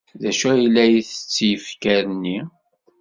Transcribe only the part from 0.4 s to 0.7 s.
ay